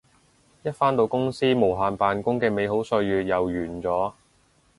[0.63, 4.11] 一返到公司無限扮工嘅美好歲月又完咗